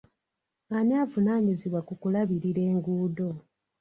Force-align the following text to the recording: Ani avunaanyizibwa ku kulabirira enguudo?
Ani 0.77 0.93
avunaanyizibwa 1.03 1.79
ku 1.87 1.93
kulabirira 2.01 2.61
enguudo? 2.71 3.29